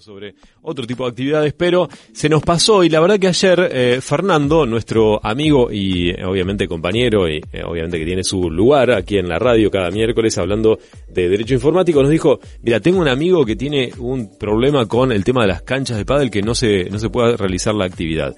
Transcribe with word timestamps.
sobre 0.00 0.34
otro 0.62 0.86
tipo 0.86 1.04
de 1.04 1.10
actividades, 1.10 1.52
pero 1.52 1.86
se 2.14 2.30
nos 2.30 2.42
pasó 2.42 2.82
y 2.82 2.88
la 2.88 2.98
verdad 2.98 3.18
que 3.18 3.28
ayer 3.28 3.68
eh, 3.70 3.98
Fernando, 4.00 4.64
nuestro 4.64 5.20
amigo 5.22 5.70
y 5.70 6.08
eh, 6.08 6.24
obviamente 6.24 6.66
compañero 6.66 7.28
y 7.28 7.42
eh, 7.52 7.62
obviamente 7.62 7.98
que 7.98 8.06
tiene 8.06 8.24
su 8.24 8.50
lugar 8.50 8.90
aquí 8.90 9.18
en 9.18 9.28
la 9.28 9.38
radio 9.38 9.70
cada 9.70 9.90
miércoles 9.90 10.38
hablando 10.38 10.78
de 11.08 11.28
derecho 11.28 11.52
informático, 11.52 12.00
nos 12.00 12.10
dijo, 12.10 12.40
mira, 12.62 12.80
tengo 12.80 13.00
un 13.00 13.08
amigo 13.08 13.44
que 13.44 13.54
tiene 13.54 13.92
un 13.98 14.38
problema 14.38 14.86
con 14.86 15.12
el 15.12 15.24
tema 15.24 15.42
de 15.42 15.48
las 15.48 15.60
canchas 15.60 15.98
de 15.98 16.06
pádel 16.06 16.30
que 16.30 16.40
no 16.40 16.54
se, 16.54 16.88
no 16.88 16.98
se 16.98 17.10
puede 17.10 17.36
realizar 17.36 17.74
la 17.74 17.84
actividad. 17.84 18.34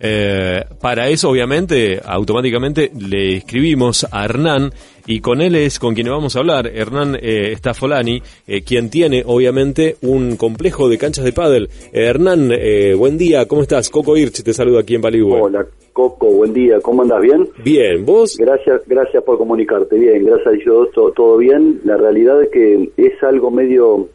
Eh, 0.00 0.62
para 0.80 1.08
eso, 1.08 1.30
obviamente, 1.30 2.00
automáticamente 2.04 2.90
le 2.98 3.36
escribimos 3.36 4.06
a 4.10 4.24
Hernán 4.24 4.72
y 5.06 5.20
con 5.20 5.40
él 5.42 5.54
es 5.54 5.78
con 5.78 5.94
quien 5.94 6.08
vamos 6.08 6.36
a 6.36 6.40
hablar. 6.40 6.66
Hernán 6.66 7.16
eh, 7.20 7.54
Stafolani, 7.56 8.22
eh, 8.46 8.62
quien 8.62 8.90
tiene, 8.90 9.22
obviamente, 9.26 9.96
un 10.02 10.36
complejo 10.36 10.88
de 10.88 10.98
canchas 10.98 11.24
de 11.24 11.32
pádel. 11.32 11.68
Eh, 11.92 12.06
Hernán, 12.06 12.50
eh, 12.52 12.94
buen 12.94 13.18
día, 13.18 13.46
¿cómo 13.46 13.62
estás? 13.62 13.90
Coco 13.90 14.16
Irch 14.16 14.42
te 14.42 14.52
saluda 14.52 14.80
aquí 14.80 14.94
en 14.94 15.02
Baligüe. 15.02 15.40
Hola, 15.40 15.66
Coco, 15.92 16.26
buen 16.28 16.52
día, 16.52 16.80
¿cómo 16.80 17.02
andas? 17.02 17.20
¿Bien? 17.20 17.48
Bien, 17.62 18.04
¿vos? 18.04 18.36
Gracias, 18.38 18.82
gracias 18.86 19.22
por 19.22 19.38
comunicarte. 19.38 19.96
Bien, 19.96 20.24
gracias 20.24 20.46
a 20.46 20.50
Dios, 20.50 20.88
todo, 20.92 21.12
todo 21.12 21.36
bien. 21.36 21.80
La 21.84 21.96
realidad 21.96 22.42
es 22.42 22.48
que 22.50 22.90
es 22.96 23.22
algo 23.22 23.50
medio... 23.50 24.08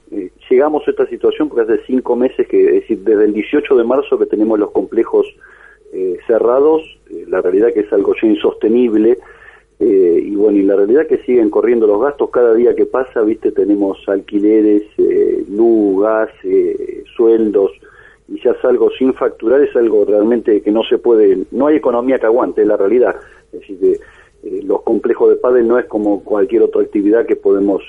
llegamos 0.49 0.83
a 0.88 0.91
esta 0.91 1.05
situación 1.07 1.47
porque 1.47 1.71
hace 1.71 1.83
cinco 1.85 2.16
meses 2.16 2.47
que, 2.47 2.66
es 2.66 2.73
decir, 2.81 2.99
desde 3.03 3.25
el 3.25 3.33
18 3.33 3.75
de 3.75 3.83
marzo 3.83 4.17
que 4.17 4.25
tenemos 4.25 4.57
los 4.59 4.71
complejos 4.71 5.27
eh, 5.93 6.17
cerrados, 6.27 6.81
eh, 7.09 7.25
la 7.27 7.41
realidad 7.41 7.73
que 7.73 7.81
es 7.81 7.93
algo 7.93 8.13
ya 8.21 8.27
insostenible, 8.27 9.17
eh, 9.80 10.21
y 10.25 10.35
bueno, 10.35 10.57
y 10.57 10.63
la 10.63 10.75
realidad 10.75 11.07
que 11.07 11.20
siguen 11.20 11.49
corriendo 11.49 11.88
los 11.88 12.02
gastos, 12.02 12.30
cada 12.31 12.53
día 12.53 12.75
que 12.75 12.85
pasa, 12.85 13.21
viste, 13.21 13.53
tenemos 13.53 13.97
alquileres, 14.07 14.83
eh, 14.97 15.45
luz, 15.49 16.03
gas, 16.03 16.30
eh, 16.44 17.03
sueldos, 17.16 17.71
y 18.27 18.41
ya 18.44 18.52
es 18.52 18.66
algo 18.66 18.89
sin 18.91 19.13
facturar, 19.13 19.61
es 19.61 19.73
algo 19.77 20.03
realmente 20.03 20.61
que 20.61 20.71
no 20.71 20.83
se 20.83 20.97
puede, 20.97 21.45
no 21.52 21.67
hay 21.67 21.78
economía 21.78 22.19
que 22.19 22.25
aguante, 22.25 22.61
es 22.61 22.67
la 22.67 22.75
realidad, 22.75 23.16
es 23.53 23.61
decir, 23.61 23.80
de, 23.80 24.00
los 24.63 24.81
complejos 24.83 25.30
de 25.30 25.35
pádel 25.38 25.67
no 25.67 25.80
es 25.80 25.85
como 25.85 26.23
cualquier 26.23 26.63
otra 26.63 26.81
actividad 26.81 27.25
que 27.25 27.35
podemos 27.35 27.81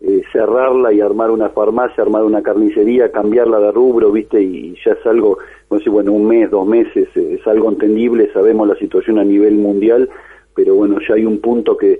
eh, 0.00 0.22
cerrarla 0.32 0.92
y 0.92 1.00
armar 1.00 1.30
una 1.30 1.48
farmacia, 1.48 2.02
armar 2.02 2.24
una 2.24 2.42
carnicería, 2.42 3.10
cambiarla 3.10 3.58
de 3.60 3.72
rubro, 3.72 4.12
viste, 4.12 4.42
y 4.42 4.74
ya 4.84 4.92
es 4.92 5.06
algo, 5.06 5.38
no 5.70 5.78
sé, 5.78 5.88
bueno, 5.88 6.12
un 6.12 6.26
mes, 6.26 6.50
dos 6.50 6.66
meses, 6.66 7.08
eh, 7.14 7.38
es 7.40 7.46
algo 7.46 7.70
entendible, 7.70 8.30
sabemos 8.32 8.68
la 8.68 8.76
situación 8.76 9.18
a 9.18 9.24
nivel 9.24 9.54
mundial, 9.54 10.08
pero 10.54 10.74
bueno, 10.74 10.98
ya 11.06 11.14
hay 11.14 11.24
un 11.24 11.40
punto 11.40 11.76
que, 11.76 11.98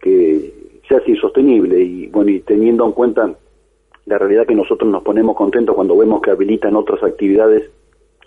que 0.00 0.52
ya 0.90 0.96
es 0.96 1.08
insostenible 1.08 1.80
y 1.80 2.06
bueno, 2.08 2.30
y 2.30 2.40
teniendo 2.40 2.84
en 2.84 2.92
cuenta 2.92 3.34
la 4.06 4.18
realidad 4.18 4.46
que 4.46 4.54
nosotros 4.54 4.90
nos 4.90 5.02
ponemos 5.02 5.36
contentos 5.36 5.74
cuando 5.74 5.96
vemos 5.96 6.22
que 6.22 6.30
habilitan 6.30 6.76
otras 6.76 7.02
actividades, 7.02 7.70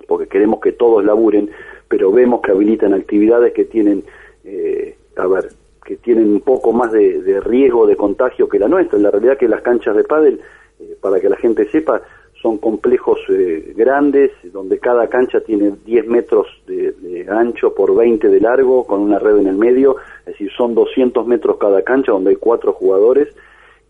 porque 0.08 0.28
queremos 0.28 0.60
que 0.60 0.74
todos 0.74 1.04
laburen, 1.04 1.50
pero 1.88 2.12
vemos 2.12 2.42
que 2.42 2.52
habilitan 2.52 2.94
actividades 2.94 3.54
que 3.54 3.66
tienen, 3.66 4.04
eh, 4.44 4.96
a 5.16 5.28
ver, 5.28 5.50
que 5.84 5.98
tienen 5.98 6.32
un 6.32 6.42
poco 6.42 6.72
más 6.72 6.92
de, 6.92 7.22
de 7.22 7.40
riesgo 7.40 7.88
de 7.88 7.96
contagio 7.96 8.48
que 8.48 8.60
la 8.60 8.68
nuestra. 8.68 9.00
La 9.00 9.12
realidad 9.12 9.38
que 9.38 9.48
las 9.48 9.62
canchas 9.62 9.96
de 9.96 10.04
pádel, 10.04 10.40
eh, 10.80 10.98
para 11.02 11.20
que 11.20 11.30
la 11.30 11.38
gente 11.38 11.70
sepa, 11.70 12.02
son 12.42 12.58
complejos 12.58 13.20
eh, 13.30 13.74
grandes, 13.76 14.32
donde 14.54 14.80
cada 14.80 15.08
cancha 15.08 15.42
tiene 15.42 15.74
10 15.86 16.08
metros 16.08 16.48
de, 16.68 16.94
de, 16.94 17.30
ancho 17.30 17.74
por 17.74 17.96
20 17.96 18.28
de 18.30 18.40
largo, 18.40 18.86
con 18.86 19.02
una 19.02 19.20
red 19.20 19.38
en 19.38 19.48
el 19.48 19.58
medio, 19.58 19.98
es 20.22 20.34
decir, 20.34 20.50
son 20.56 20.74
200 20.74 21.28
metros 21.28 21.58
cada 21.58 21.82
cancha, 21.82 22.12
donde 22.12 22.32
hay 22.32 22.36
cuatro 22.38 22.74
jugadores, 22.74 23.28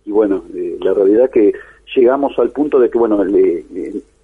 y 0.05 0.11
bueno, 0.11 0.43
eh, 0.55 0.77
la 0.81 0.93
realidad 0.93 1.29
que 1.29 1.53
llegamos 1.95 2.37
al 2.39 2.49
punto 2.49 2.79
de 2.79 2.89
que, 2.89 2.97
bueno, 2.97 3.23
le, 3.23 3.63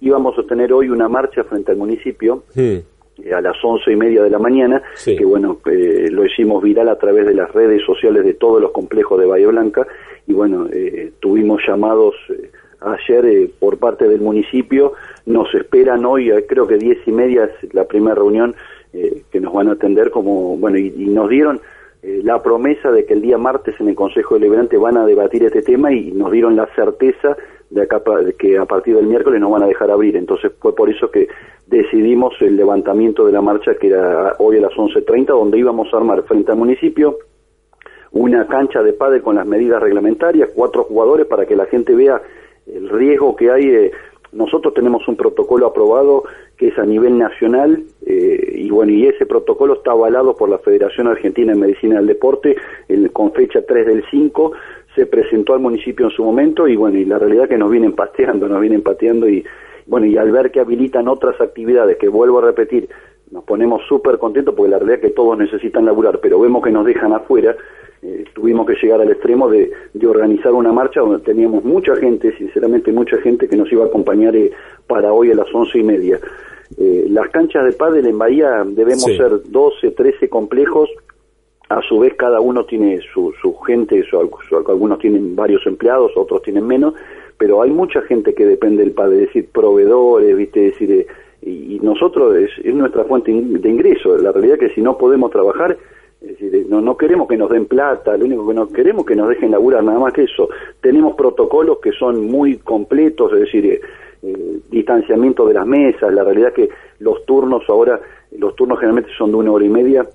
íbamos 0.00 0.38
a 0.38 0.42
tener 0.42 0.72
hoy 0.72 0.88
una 0.88 1.08
marcha 1.08 1.44
frente 1.44 1.72
al 1.72 1.78
municipio, 1.78 2.42
Hmm. 2.54 2.78
Eh, 3.22 3.32
a 3.34 3.40
las 3.40 3.56
once 3.64 3.90
y 3.92 3.96
media 3.96 4.22
de 4.22 4.30
la 4.30 4.38
mañana, 4.38 4.82
Sí. 4.94 5.16
que 5.16 5.24
bueno, 5.24 5.58
eh, 5.66 6.08
lo 6.10 6.24
hicimos 6.24 6.62
viral 6.62 6.88
a 6.88 6.96
través 6.98 7.26
de 7.26 7.34
las 7.34 7.50
redes 7.52 7.82
sociales 7.84 8.24
de 8.24 8.34
todos 8.34 8.60
los 8.60 8.70
complejos 8.72 9.18
de 9.20 9.26
Bahía 9.26 9.48
Blanca, 9.48 9.86
y 10.26 10.32
bueno, 10.32 10.66
eh, 10.72 11.12
tuvimos 11.20 11.62
llamados 11.66 12.14
eh, 12.30 12.50
ayer 12.80 13.24
eh, 13.26 13.50
por 13.58 13.78
parte 13.78 14.06
del 14.08 14.20
municipio, 14.20 14.92
nos 15.24 15.52
esperan 15.54 16.04
hoy, 16.04 16.30
eh, 16.30 16.44
creo 16.48 16.66
que 16.66 16.76
diez 16.76 16.98
y 17.06 17.12
media 17.12 17.44
es 17.62 17.74
la 17.74 17.84
primera 17.84 18.14
reunión 18.14 18.54
eh, 18.92 19.22
que 19.30 19.40
nos 19.40 19.52
van 19.52 19.68
a 19.68 19.72
atender 19.72 20.10
como, 20.10 20.56
bueno, 20.56 20.78
y, 20.78 20.92
y 20.96 21.06
nos 21.06 21.28
dieron 21.28 21.60
eh, 22.02 22.20
la 22.22 22.42
promesa 22.42 22.90
de 22.92 23.04
que 23.04 23.14
el 23.14 23.22
día 23.22 23.38
martes 23.38 23.74
en 23.80 23.88
el 23.88 23.94
Consejo 23.94 24.34
Deliberante 24.34 24.76
van 24.76 24.96
a 24.96 25.06
debatir 25.06 25.42
este 25.44 25.62
tema 25.62 25.92
y 25.92 26.12
nos 26.12 26.30
dieron 26.30 26.54
la 26.54 26.66
certeza 26.76 27.36
de, 27.70 27.82
acá, 27.82 28.02
que 28.38 28.58
a 28.58 28.64
partir 28.64 28.94
del 28.96 29.06
miércoles 29.06 29.40
nos 29.40 29.50
van 29.50 29.62
a 29.62 29.66
dejar 29.66 29.90
abrir. 29.90 30.16
Entonces 30.16 30.52
fue 30.60 30.74
por 30.74 30.88
eso 30.90 31.10
que 31.10 31.28
decidimos 31.66 32.34
el 32.40 32.56
levantamiento 32.56 33.26
de 33.26 33.32
la 33.32 33.40
marcha 33.42 33.74
que 33.74 33.88
era 33.88 34.34
hoy 34.38 34.58
a 34.58 34.60
las 34.62 34.72
11.30, 34.72 35.26
donde 35.26 35.58
íbamos 35.58 35.92
a 35.92 35.96
armar 35.96 36.22
frente 36.24 36.52
al 36.52 36.58
municipio 36.58 37.16
una 38.12 38.46
cancha 38.46 38.82
de 38.82 38.92
pádel 38.92 39.20
con 39.22 39.36
las 39.36 39.46
medidas 39.46 39.82
reglamentarias, 39.82 40.50
cuatro 40.54 40.84
jugadores 40.84 41.26
para 41.26 41.44
que 41.44 41.56
la 41.56 41.66
gente 41.66 41.94
vea 41.94 42.22
el 42.66 42.88
riesgo 42.88 43.36
que 43.36 43.50
hay. 43.50 43.90
nosotros 44.32 44.74
tenemos 44.74 45.06
un 45.08 45.16
protocolo 45.16 45.66
aprobado 45.66 46.24
que 46.56 46.68
es 46.68 46.78
a 46.78 46.84
nivel 46.84 47.18
nacional 47.18 47.82
eh, 48.06 48.52
y 48.54 48.70
bueno, 48.70 48.92
y 48.92 49.06
ese 49.06 49.26
protocolo 49.26 49.74
está 49.74 49.90
avalado 49.92 50.34
por 50.34 50.48
la 50.48 50.58
Federación 50.58 51.08
Argentina 51.08 51.52
de 51.52 51.58
Medicina 51.58 51.96
del 51.96 52.06
Deporte 52.06 52.56
el- 52.88 53.12
con 53.12 53.32
fecha 53.32 53.60
3 53.66 53.86
del 53.86 54.04
5, 54.10 54.52
se 54.96 55.06
presentó 55.06 55.54
al 55.54 55.60
municipio 55.60 56.06
en 56.06 56.10
su 56.12 56.24
momento 56.24 56.66
y 56.66 56.74
bueno, 56.74 56.98
y 56.98 57.04
la 57.04 57.18
realidad 57.20 57.48
que 57.48 57.56
nos 57.58 57.70
vienen 57.70 57.92
pateando, 57.92 58.48
nos 58.48 58.60
vienen 58.60 58.82
pateando 58.82 59.28
y 59.28 59.44
bueno, 59.86 60.06
y 60.06 60.16
al 60.16 60.32
ver 60.32 60.50
que 60.50 60.58
habilitan 60.58 61.06
otras 61.06 61.40
actividades, 61.40 61.96
que 61.98 62.08
vuelvo 62.08 62.40
a 62.40 62.46
repetir, 62.46 62.88
nos 63.30 63.44
ponemos 63.44 63.82
súper 63.88 64.18
contentos 64.18 64.54
porque 64.54 64.70
la 64.70 64.78
realidad 64.78 65.04
es 65.04 65.10
que 65.10 65.14
todos 65.14 65.38
necesitan 65.38 65.84
laburar, 65.84 66.18
pero 66.20 66.40
vemos 66.40 66.64
que 66.64 66.72
nos 66.72 66.84
dejan 66.84 67.12
afuera, 67.12 67.54
eh, 68.02 68.24
tuvimos 68.34 68.66
que 68.66 68.74
llegar 68.82 69.00
al 69.00 69.10
extremo 69.10 69.48
de, 69.48 69.70
de 69.94 70.06
organizar 70.06 70.52
una 70.52 70.72
marcha 70.72 71.00
donde 71.00 71.24
teníamos 71.24 71.64
mucha 71.64 71.94
gente, 71.96 72.36
sinceramente 72.36 72.90
mucha 72.92 73.16
gente 73.18 73.48
que 73.48 73.56
nos 73.56 73.70
iba 73.70 73.84
a 73.84 73.86
acompañar 73.88 74.34
eh, 74.34 74.50
para 74.88 75.12
hoy 75.12 75.30
a 75.30 75.34
las 75.34 75.54
once 75.54 75.78
y 75.78 75.82
media. 75.84 76.18
Eh, 76.78 77.06
las 77.10 77.28
canchas 77.30 77.64
de 77.64 77.72
pádel 77.72 78.06
en 78.06 78.18
Bahía 78.18 78.64
debemos 78.66 79.04
Sí. 79.04 79.16
ser 79.16 79.30
12, 79.50 79.92
13 79.92 80.28
complejos, 80.28 80.90
a 81.68 81.82
su 81.82 81.98
vez 81.98 82.14
cada 82.14 82.40
uno 82.40 82.64
tiene 82.64 83.00
su, 83.12 83.32
su 83.40 83.54
gente, 83.58 84.02
su- 84.04 84.18
algunos 84.68 84.98
tienen 84.98 85.34
varios 85.34 85.66
empleados, 85.66 86.12
otros 86.16 86.42
tienen 86.42 86.66
menos, 86.66 86.94
pero 87.38 87.60
hay 87.62 87.70
mucha 87.70 88.00
gente 88.02 88.34
que 88.34 88.46
depende 88.46 88.82
del 88.82 88.92
padre, 88.92 89.16
es 89.22 89.26
decir, 89.26 89.48
proveedores, 89.52 90.36
viste, 90.36 90.68
es 90.68 90.72
decir, 90.78 90.90
eh, 90.92 91.06
y, 91.42 91.78
nosotros 91.82 92.36
es, 92.36 92.50
es 92.64 92.74
nuestra 92.74 93.04
fuente 93.04 93.30
de 93.32 93.68
ingreso, 93.68 94.16
la 94.16 94.32
realidad 94.32 94.54
es 94.60 94.68
que 94.68 94.74
si 94.74 94.80
no 94.80 94.96
podemos 94.96 95.30
trabajar, 95.30 95.76
es 96.20 96.28
decir, 96.28 96.54
eh, 96.54 96.66
no, 96.68 96.80
no 96.80 96.96
queremos 96.96 97.28
que 97.28 97.36
nos 97.36 97.50
den 97.50 97.66
plata, 97.66 98.16
lo 98.16 98.24
único 98.24 98.46
que 98.48 98.54
no 98.54 98.68
queremos 98.68 99.02
es 99.02 99.08
que 99.08 99.16
nos 99.16 99.28
dejen 99.28 99.50
laburar, 99.50 99.84
nada 99.84 99.98
más 99.98 100.12
que 100.12 100.22
eso. 100.24 100.48
Tenemos 100.80 101.14
protocolos 101.14 101.78
que 101.78 101.92
son 101.92 102.26
muy 102.26 102.56
completos, 102.58 103.32
es 103.34 103.40
decir, 103.40 103.80
eh, 104.22 104.58
distanciamiento 104.70 105.46
de 105.46 105.54
las 105.54 105.66
mesas, 105.66 106.12
la 106.12 106.24
realidad 106.24 106.52
que 106.52 106.68
los 107.00 107.24
turnos 107.26 107.62
ahora, 107.68 108.00
los 108.38 108.56
turnos 108.56 108.78
generalmente 108.78 109.10
son 109.16 109.30
de 109.30 109.36
una 109.36 109.52
hora 109.52 109.64
y 109.64 109.68
media, 109.68 110.06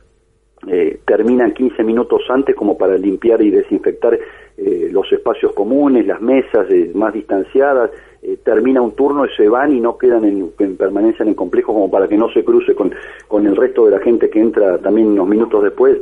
eh, 0.68 1.00
terminan 1.06 1.54
15 1.54 1.84
minutos 1.84 2.22
antes 2.30 2.56
como 2.56 2.78
para 2.78 2.98
limpiar 2.98 3.42
y 3.42 3.50
desinfectar 3.50 4.18
eh, 4.58 4.90
los 4.92 5.12
espacios 5.12 5.54
comunes, 5.54 6.06
las 6.06 6.22
mesas 6.22 6.70
eh, 6.70 6.92
más 6.94 7.14
distanciadas, 7.14 7.92
eh, 8.22 8.38
termina 8.44 8.82
un 8.82 8.92
turno 8.92 9.26
y 9.26 9.30
se 9.36 9.50
van 9.50 9.74
y 9.74 9.80
no 9.80 9.98
quedan 9.98 10.26
en, 10.26 10.52
en 10.60 10.78
permanencia 10.78 11.24
en 11.24 11.30
el 11.30 11.36
complejo 11.36 11.74
como 11.74 11.90
para 11.90 12.08
que 12.08 12.18
no 12.18 12.30
se 12.30 12.44
cruce 12.44 12.76
con, 12.76 12.94
con 13.28 13.48
el 13.48 13.56
resto 13.56 13.86
de 13.86 13.92
la 13.92 14.00
gente 14.00 14.30
que 14.30 14.40
entra 14.40 14.78
también 14.78 15.08
unos 15.08 15.28
minutos 15.28 15.64
después. 15.64 15.98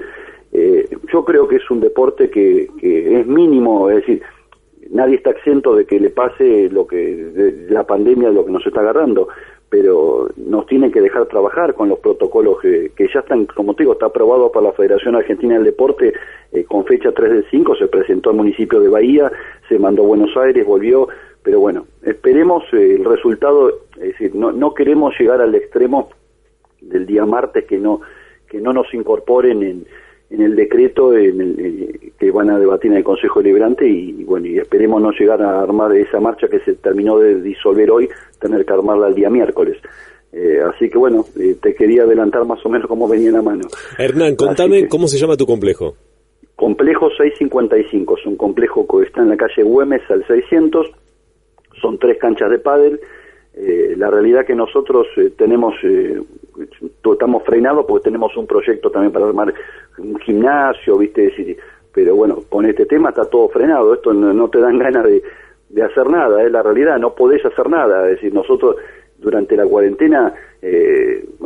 Eh, 0.52 0.90
yo 1.14 1.24
creo 1.24 1.48
que 1.48 1.58
es 1.58 1.72
un 1.72 1.80
deporte 1.80 2.30
que, 2.30 2.68
que 2.78 3.22
es 3.22 3.25
mínimo, 3.25 3.90
es 3.90 3.98
decir, 3.98 4.22
nadie 4.90 5.16
está 5.16 5.30
exento 5.30 5.75
de 5.75 5.86
que 5.86 6.00
le 6.00 6.09
pase 6.09 6.69
lo 6.69 6.86
que 6.86 6.98
de 6.98 7.72
la 7.72 7.86
pandemia 7.86 8.31
lo 8.31 8.46
que 8.46 8.52
nos 8.52 8.66
está 8.66 8.81
agarrando 8.81 9.30
pero 9.69 10.30
nos 10.36 10.66
tienen 10.66 10.92
que 10.92 11.01
dejar 11.01 11.27
trabajar 11.27 11.75
con 11.75 11.89
los 11.89 12.00
protocolos 12.00 12.60
que, 12.60 12.92
que 12.95 13.07
ya 13.13 13.19
están, 13.19 13.45
como 13.45 13.75
te 13.75 13.83
digo, 13.83 13.94
está 13.94 14.07
aprobado 14.07 14.51
por 14.51 14.63
la 14.63 14.71
Federación 14.71 15.16
Argentina 15.16 15.56
del 15.56 15.66
Deporte 15.66 16.13
eh, 16.51 16.63
con 16.63 16.86
fecha 16.86 17.12
3 17.12 17.31
del 17.31 17.45
5, 17.51 17.75
se 17.75 17.88
presentó 17.88 18.31
al 18.31 18.38
municipio 18.38 18.80
de 18.80 18.89
Bahía, 18.89 19.31
se 19.68 19.77
mandó 19.77 20.04
a 20.04 20.07
Buenos 20.07 20.36
Aires, 20.38 20.66
volvió, 20.66 21.07
pero 21.44 21.60
bueno, 21.60 21.86
esperemos 22.04 22.63
eh, 22.74 22.95
el 22.95 23.06
resultado, 23.06 23.69
es 23.95 24.10
decir, 24.13 24.33
no, 24.33 24.51
no 24.51 24.74
queremos 24.74 25.13
llegar 25.19 25.42
al 25.42 25.54
extremo 25.54 26.10
del 26.81 27.06
día 27.06 27.25
martes 27.25 27.66
que 27.66 27.77
no 27.77 28.01
que 28.50 28.60
no 28.60 28.74
nos 28.74 28.92
incorporen 28.95 29.62
en, 29.62 29.86
en 30.30 30.42
el 30.42 30.56
decreto 30.56 31.14
en 31.18 31.42
el, 31.42 31.60
eh, 31.60 32.12
que 32.20 32.31
van 32.31 32.50
a 32.50 32.60
debatir 32.60 32.92
en 32.92 32.98
el 32.98 33.04
Consejo 33.04 33.42
Deliberante 33.42 33.88
y, 33.88 34.22
y 34.22 34.24
bueno 34.24 34.46
y 34.48 34.58
esperemos 34.60 35.02
no 35.02 35.12
llegar 35.12 35.42
a 35.42 35.62
armar 35.62 35.96
esa 35.96 36.20
marcha 36.20 36.48
que 36.48 36.60
se 36.60 36.74
terminó 36.76 37.18
de 37.20 37.42
disolver 37.42 37.90
hoy 37.92 38.08
tener 38.40 38.66
que 38.66 38.74
armarla 38.74 39.08
el 39.08 39.16
día 39.16 39.30
miércoles. 39.30 39.78
Eh, 40.31 40.60
así 40.72 40.90
que 40.90 40.98
bueno 40.98 41.26
eh, 41.40 41.56
te 41.62 41.74
quería 41.74 42.04
adelantar 42.04 42.46
más 42.46 42.64
o 42.66 42.70
menos 42.70 42.88
cómo 42.88 43.08
venía 43.08 43.31
la 43.31 43.42
mano. 43.42 43.68
Hernán, 43.98 44.36
contame 44.36 44.84
que- 44.84 44.88
cómo 44.88 45.08
se 45.08 45.18
llama 45.18 45.36
tu 45.36 45.46
complejo. 45.48 45.96
Complejo 46.56 47.10
655, 47.18 48.18
es 48.20 48.26
un 48.26 48.36
complejo 48.36 48.86
que 48.86 49.06
está 49.08 49.22
en 49.22 49.30
la 49.30 49.38
calle 49.38 49.64
Güemes 49.64 50.02
al 50.10 50.28
600, 50.28 50.92
son 51.81 51.98
tres 51.98 52.18
canchas 52.20 52.50
de 52.52 52.60
pádel, 52.60 53.00
Eh, 53.62 53.96
la 53.98 54.10
realidad 54.10 54.46
que 54.46 54.56
nosotros 54.56 55.08
eh, 55.18 55.31
tenemos, 55.38 55.74
eh, 55.84 56.22
estamos 57.11 57.44
frenados 57.44 57.85
porque 57.88 58.06
tenemos 58.06 58.35
un 58.38 58.47
proyecto 58.47 58.89
también 58.89 59.11
para 59.11 59.25
armar 59.25 59.53
un 59.97 60.19
gimnasio, 60.19 60.97
¿viste? 60.97 61.21
Decir, 61.23 61.57
pero 61.94 62.15
bueno, 62.15 62.39
con 62.50 62.65
este 62.65 62.85
tema 62.85 63.09
está 63.09 63.25
todo 63.25 63.50
frenado, 63.50 63.94
esto 63.94 64.13
no, 64.13 64.50
te 64.50 64.59
dan 64.59 64.77
ganas 64.77 65.06
de, 65.06 65.83
hacer 65.83 66.09
nada, 66.09 66.44
es 66.44 66.51
la 66.51 66.63
realidad, 66.63 66.97
no 66.97 67.13
podés 67.13 67.45
hacer 67.45 67.69
nada, 67.69 68.06
es 68.09 68.15
decir, 68.15 68.33
nosotros 68.33 68.75
durante 69.17 69.56
la 69.56 69.65
cuarentena, 69.65 70.33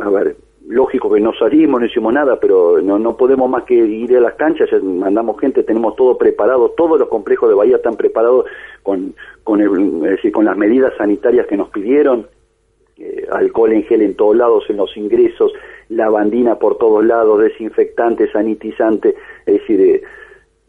a 0.02 0.10
ver, 0.10 0.36
lógico 0.68 1.12
que 1.12 1.20
no 1.20 1.32
salimos, 1.34 1.80
no 1.80 1.86
hicimos 1.86 2.12
nada, 2.12 2.38
pero 2.40 2.80
no, 2.80 2.98
no 2.98 3.16
podemos 3.16 3.48
más 3.50 3.64
que 3.64 3.74
ir 3.74 4.16
a 4.16 4.20
las 4.20 4.34
canchas, 4.34 4.70
ya 4.70 4.78
mandamos 4.78 5.38
gente, 5.40 5.62
tenemos 5.62 5.94
todo 5.96 6.16
preparado, 6.16 6.70
todos 6.70 6.98
los 6.98 7.08
complejos 7.08 7.48
de 7.48 7.54
Bahía 7.54 7.76
están 7.76 7.96
preparados 7.96 8.46
con, 8.82 9.14
con, 9.42 9.60
el, 9.60 10.32
con 10.32 10.44
las 10.44 10.56
medidas 10.56 10.92
sanitarias 10.96 11.46
que 11.46 11.56
nos 11.56 11.68
pidieron, 11.68 12.26
eh, 12.98 13.26
alcohol 13.32 13.72
en 13.72 13.82
gel 13.84 14.02
en 14.02 14.14
todos 14.14 14.36
lados, 14.36 14.64
en 14.68 14.76
los 14.76 14.96
ingresos, 14.96 15.52
lavandina 15.88 16.58
por 16.58 16.78
todos 16.78 17.04
lados, 17.04 17.40
desinfectante, 17.40 18.30
sanitizante, 18.30 19.14
es 19.46 19.54
decir, 19.54 19.80
eh, 19.80 20.02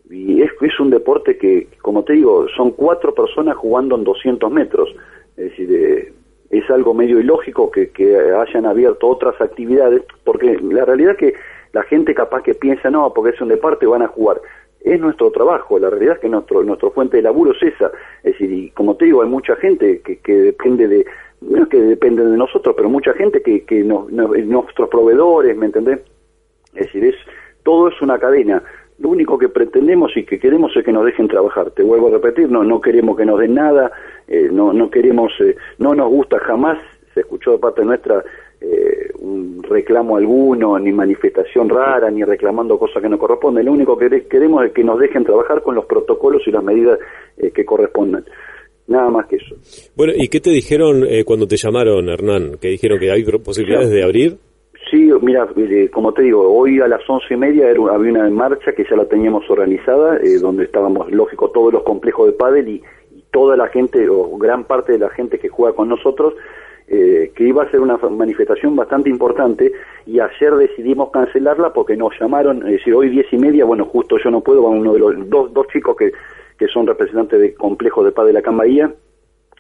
y 0.10 0.42
es, 0.42 0.80
un 0.80 0.90
deporte 0.90 1.38
que, 1.38 1.68
como 1.82 2.04
te 2.04 2.14
digo, 2.14 2.48
son 2.56 2.72
cuatro 2.72 3.14
personas 3.14 3.56
jugando 3.58 3.96
en 3.96 4.04
200 4.04 4.52
metros, 4.52 4.96
es 5.38 5.52
decir, 5.52 5.72
eh, 5.74 6.14
es 6.52 6.70
algo 6.70 6.94
medio 6.94 7.20
ilógico 7.20 7.72
que 7.72 7.90
hayan 8.38 8.66
abierto 8.66 9.08
otras 9.08 9.40
actividades, 9.42 10.04
porque 10.24 10.60
la 10.62 10.86
realidad 10.86 11.12
es 11.14 11.18
que 11.18 11.34
la 11.74 11.84
gente 11.84 12.16
capaz 12.16 12.42
que 12.42 12.54
piensa, 12.54 12.90
no, 12.90 13.12
porque 13.14 13.36
es 13.36 13.42
un 13.42 13.50
deporte, 13.50 13.86
van 13.86 14.02
a 14.02 14.08
jugar. 14.08 14.40
Es 14.86 15.00
nuestro 15.02 15.32
trabajo, 15.32 15.80
la 15.80 15.90
realidad 15.90 16.14
es 16.14 16.20
que 16.22 16.30
nuestro, 16.30 16.64
nuestra 16.64 16.92
fuente 16.92 17.18
de 17.18 17.24
laburo 17.24 17.54
es 17.54 17.74
esa. 17.74 17.92
Es 18.22 18.34
decir, 18.34 18.52
y 18.52 18.70
como 18.70 18.96
te 18.96 19.06
digo, 19.06 19.24
hay 19.24 19.28
mucha 19.28 19.56
gente 19.56 20.00
que, 20.02 20.20
que 20.20 20.34
depende 20.34 20.88
de, 20.88 21.04
no 21.42 21.64
es 21.64 21.70
que 21.70 21.82
depende 21.82 22.24
de 22.24 22.38
nosotros, 22.38 22.76
pero 22.78 22.88
mucha 22.88 23.12
gente 23.14 23.42
que, 23.42 23.66
que 23.66 23.84
nuestros 23.84 24.88
proveedores, 24.90 25.58
¿me 25.58 25.66
entendés? 25.66 26.02
Es 26.76 26.86
decir, 26.86 27.04
es, 27.04 27.16
todo 27.64 27.88
es 27.88 28.00
una 28.00 28.20
cadena. 28.20 28.62
Lo 29.00 29.10
único 29.10 29.40
que 29.40 29.50
pretendemos 29.50 30.16
y 30.16 30.24
que 30.24 30.40
queremos 30.40 30.72
es 30.78 30.86
que 30.86 30.92
nos 30.92 31.04
dejen 31.04 31.28
trabajar. 31.30 31.72
Te 31.72 31.82
vuelvo 31.82 32.10
a 32.10 32.12
repetir, 32.12 32.52
no, 32.52 32.64
no 32.64 32.80
queremos 32.80 33.18
que 33.18 33.26
nos 33.26 33.40
den 33.40 33.56
nada, 33.56 33.92
eh, 34.28 34.50
no, 34.52 34.72
no 34.72 34.92
queremos, 34.92 35.34
eh, 35.40 35.56
no 35.80 35.96
nos 35.96 36.10
gusta 36.10 36.38
jamás, 36.42 36.78
se 37.16 37.22
escuchó 37.22 37.54
de 37.54 37.58
parte 37.58 37.84
nuestra 37.84 38.24
eh, 38.62 39.12
un 39.20 39.64
reclamo 39.64 40.18
alguno, 40.18 40.78
ni 40.80 40.92
manifestación 40.92 41.70
rara, 41.70 42.10
ni 42.10 42.24
reclamando 42.24 42.78
cosas 42.78 43.02
que 43.02 43.10
no 43.10 43.18
corresponden. 43.18 43.66
Lo 43.66 43.72
único 43.72 43.98
que 43.98 44.28
queremos 44.28 44.66
es 44.66 44.72
que 44.72 44.84
nos 44.84 45.00
dejen 45.00 45.24
trabajar 45.24 45.62
con 45.62 45.76
los 45.76 45.86
protocolos 45.86 46.42
y 46.48 46.52
las 46.52 46.64
medidas 46.64 47.00
que 47.54 47.66
correspondan. 47.66 48.24
Nada 48.88 49.10
más 49.10 49.26
que 49.28 49.38
eso. 49.38 49.56
Bueno, 49.96 50.14
¿y 50.16 50.28
qué 50.28 50.40
te 50.40 50.52
dijeron 50.52 51.06
cuando 51.26 51.48
te 51.48 51.58
llamaron, 51.58 52.08
Hernán? 52.08 52.58
¿Que 52.62 52.70
dijeron 52.70 53.00
que 53.00 53.12
hay 53.12 53.24
posibilidades 53.24 53.90
de 53.90 54.04
abrir? 54.04 54.38
Sí, 54.92 55.10
mira, 55.22 55.48
como 55.92 56.14
te 56.14 56.22
digo, 56.22 56.48
hoy 56.56 56.80
a 56.80 56.88
las 56.88 57.02
once 57.10 57.34
y 57.34 57.38
media 57.38 57.70
había 57.70 58.12
una 58.12 58.30
marcha 58.30 58.74
que 58.74 58.86
ya 58.88 58.96
la 58.96 59.06
teníamos 59.06 59.50
organizada, 59.50 60.20
donde 60.40 60.66
estábamos, 60.66 61.12
lógico, 61.12 61.50
todos 61.50 61.74
los 61.74 61.84
complejos 61.84 62.28
de 62.28 62.34
pádel 62.34 62.68
y, 62.70 62.84
toda 63.36 63.58
la 63.58 63.68
gente 63.68 64.08
o 64.08 64.38
gran 64.38 64.64
parte 64.64 64.94
de 64.94 65.00
la 65.00 65.10
gente 65.10 65.38
que 65.38 65.50
juega 65.50 65.76
con 65.76 65.90
nosotros 65.90 66.36
eh, 66.88 67.32
que 67.36 67.44
iba 67.44 67.64
a 67.64 67.72
ser 67.72 67.80
una 67.80 67.98
manifestación 67.98 68.76
bastante 68.76 69.10
importante 69.10 69.72
y 70.06 70.20
ayer 70.20 70.54
decidimos 70.56 71.10
cancelarla 71.10 71.74
porque 71.74 71.98
nos 71.98 72.14
llamaron, 72.20 72.58
es 72.68 72.74
decir, 72.74 72.94
hoy 72.94 73.10
diez 73.10 73.26
y 73.32 73.38
media, 73.38 73.66
bueno, 73.66 73.86
justo 73.86 74.18
yo 74.24 74.30
no 74.30 74.42
puedo, 74.42 74.62
van 74.62 74.78
uno 74.80 74.94
de 74.94 75.00
los 75.00 75.30
dos, 75.30 75.52
dos 75.52 75.68
chicos 75.70 75.96
que, 75.98 76.12
que 76.60 76.68
son 76.68 76.86
representantes 76.86 77.40
del 77.40 77.56
complejo 77.56 78.04
de 78.04 78.12
paz 78.12 78.28
de 78.28 78.34
la 78.34 78.44
Cambaía, 78.44 78.92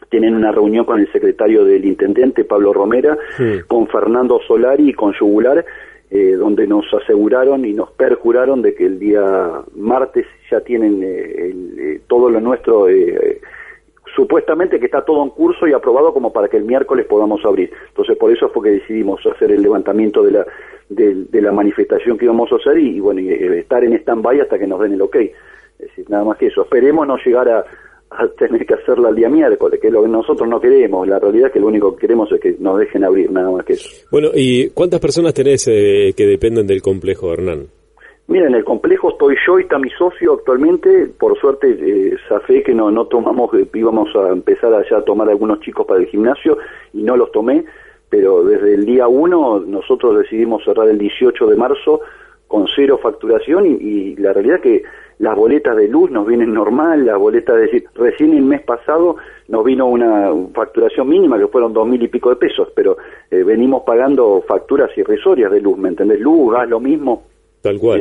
tienen 0.09 0.35
una 0.35 0.51
reunión 0.51 0.85
con 0.85 0.99
el 0.99 1.11
secretario 1.11 1.65
del 1.65 1.83
intendente, 1.83 2.43
Pablo 2.43 2.73
Romera, 2.73 3.17
con 3.67 3.87
Fernando 3.87 4.39
Solari 4.47 4.89
y 4.89 4.93
con 4.93 5.13
Yugular, 5.13 5.65
eh, 6.11 6.33
donde 6.33 6.67
nos 6.67 6.85
aseguraron 6.93 7.65
y 7.65 7.73
nos 7.73 7.91
perjuraron 7.91 8.61
de 8.61 8.75
que 8.75 8.85
el 8.85 8.99
día 8.99 9.63
martes 9.75 10.27
ya 10.51 10.61
tienen 10.61 11.01
eh, 11.03 12.01
todo 12.07 12.29
lo 12.29 12.39
nuestro 12.39 12.87
supuestamente 14.15 14.79
que 14.79 14.85
está 14.85 15.03
todo 15.03 15.23
en 15.23 15.29
curso 15.29 15.67
y 15.67 15.73
aprobado 15.73 16.13
como 16.13 16.31
para 16.31 16.47
que 16.47 16.57
el 16.57 16.65
miércoles 16.65 17.05
podamos 17.07 17.43
abrir. 17.45 17.71
Entonces, 17.89 18.17
por 18.17 18.31
eso 18.31 18.49
fue 18.49 18.63
que 18.63 18.75
decidimos 18.79 19.19
hacer 19.25 19.51
el 19.51 19.61
levantamiento 19.61 20.23
de 20.23 20.31
la, 20.31 20.45
de, 20.89 21.41
la 21.41 21.51
manifestación 21.51 22.17
que 22.17 22.25
íbamos 22.25 22.51
a 22.51 22.55
hacer 22.55 22.77
y, 22.77 22.99
bueno, 22.99 23.21
eh, 23.21 23.59
estar 23.59 23.83
en 23.83 23.93
stand-by 23.93 24.39
hasta 24.41 24.57
que 24.57 24.67
nos 24.67 24.79
den 24.79 24.93
el 24.93 25.01
ok. 25.01 25.15
Es 25.15 25.87
decir, 25.89 26.09
nada 26.09 26.23
más 26.23 26.37
que 26.37 26.47
eso. 26.47 26.63
Esperemos 26.63 27.05
no 27.05 27.17
llegar 27.17 27.49
a, 27.49 27.65
tener 28.37 28.65
que 28.65 28.75
hacerla 28.75 29.09
el 29.09 29.15
día 29.15 29.27
miércoles, 29.27 29.77
que 29.81 29.87
es 29.87 29.93
lo 29.93 30.01
que 30.03 30.07
nosotros 30.07 30.47
no 30.47 30.61
queremos. 30.61 31.05
La 31.05 31.19
realidad 31.19 31.47
es 31.47 31.53
que 31.53 31.59
lo 31.59 31.67
único 31.67 31.95
que 31.95 32.01
queremos 32.01 32.31
es 32.31 32.39
que 32.39 32.55
nos 32.59 32.79
dejen 32.79 33.03
abrir, 33.03 33.29
nada 33.29 33.51
más 33.51 33.65
que 33.65 33.73
eso. 33.73 33.89
Bueno, 34.09 34.29
¿y 34.33 34.69
cuántas 34.69 35.01
personas 35.01 35.33
tenés 35.33 35.67
eh, 35.67 36.13
que 36.15 36.25
dependen 36.25 36.65
del 36.65 36.81
complejo, 36.81 37.33
Hernán? 37.33 37.67
Mira, 38.27 38.47
en 38.47 38.55
el 38.55 38.65
complejo 38.65 39.09
estoy 39.09 39.35
yo 39.45 39.59
y 39.59 39.63
está 39.63 39.77
mi 39.77 39.91
socio 39.91 40.33
actualmente. 40.33 41.07
Por 41.19 41.37
suerte, 41.39 41.77
eh, 41.79 42.17
fe 42.47 42.63
que 42.63 42.73
no, 42.73 42.89
no 42.89 43.05
tomamos, 43.05 43.53
eh, 43.53 43.67
íbamos 43.71 44.15
a 44.15 44.29
empezar 44.29 44.73
allá 44.73 44.97
a 44.97 45.03
tomar 45.03 45.29
algunos 45.29 45.59
chicos 45.59 45.85
para 45.85 45.99
el 45.99 46.07
gimnasio 46.07 46.57
y 46.93 47.03
no 47.03 47.15
los 47.15 47.31
tomé, 47.31 47.65
pero 48.09 48.43
desde 48.43 48.73
el 48.73 48.85
día 48.85 49.07
1 49.07 49.59
nosotros 49.67 50.17
decidimos 50.17 50.63
cerrar 50.63 50.89
el 50.89 50.97
18 50.97 51.45
de 51.45 51.55
marzo 51.55 52.01
con 52.47 52.65
cero 52.75 52.99
facturación 53.01 53.65
y, 53.67 54.15
la 54.15 54.33
realidad 54.33 54.59
que 54.59 54.83
las 55.19 55.35
boletas 55.35 55.75
de 55.75 55.87
luz 55.87 56.09
nos 56.09 56.25
vienen 56.25 56.53
normal, 56.53 57.05
las 57.05 57.17
boletas, 57.17 57.55
es 57.57 57.71
decir, 57.71 57.85
recién 57.93 58.33
el 58.33 58.43
mes 58.43 58.61
pasado 58.61 59.17
nos 59.49 59.63
vino 59.63 59.85
una 59.85 60.31
facturación 60.53 61.07
mínima 61.07 61.37
que 61.37 61.47
fueron 61.47 61.73
dos 61.73 61.87
mil 61.87 62.01
y 62.01 62.07
pico 62.07 62.31
de 62.31 62.35
pesos, 62.37 62.69
pero 62.75 62.97
eh, 63.29 63.43
venimos 63.43 63.83
pagando 63.83 64.43
facturas 64.47 64.89
irrisorias 64.97 65.51
de 65.51 65.61
luz, 65.61 65.77
¿me 65.77 65.89
entendés? 65.89 66.19
Luz, 66.19 66.53
gas, 66.53 66.67
lo 66.67 66.79
mismo 66.79 67.34